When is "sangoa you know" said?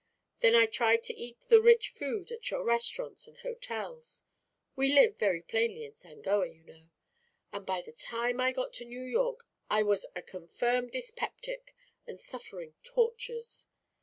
5.93-6.89